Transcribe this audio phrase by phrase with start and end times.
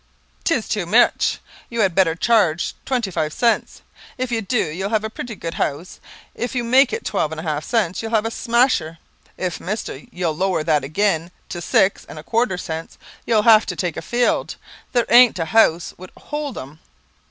[0.43, 1.37] "Tis tew much.
[1.69, 3.83] You had better chearge twenty five cents.
[4.17, 5.99] If you dew, you'll have a pretty good house.
[6.33, 8.97] If you make it twelve and a half cents, you'll have a smasher.
[9.37, 13.75] If, mister, you'll lower that agin to six and a quarter cents, you'll have to
[13.75, 14.55] take a field,
[14.91, 16.79] there ain't a house would hold 'em."